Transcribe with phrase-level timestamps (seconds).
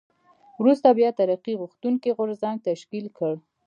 [0.61, 3.33] وروسته بیا ترقي غوښتونکی غورځنګ تشکیل کړ.